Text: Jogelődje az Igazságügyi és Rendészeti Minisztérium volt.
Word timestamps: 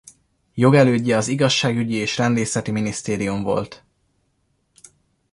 Jogelődje 0.53 1.17
az 1.17 1.27
Igazságügyi 1.27 1.93
és 1.93 2.17
Rendészeti 2.17 2.71
Minisztérium 2.71 3.41
volt. 3.43 3.83